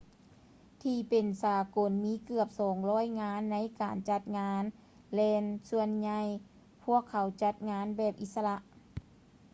[0.81, 2.47] ທີ່ເປັນສາກົນມີເກືອບ
[2.83, 4.63] 200 ງານໃນການຈັດງານ
[5.15, 6.21] ແລ່ນ ສ່ວນໃຫຍ່
[6.83, 8.57] ພວກເຂົາຈັດງານແບບອິດສະຫຼະ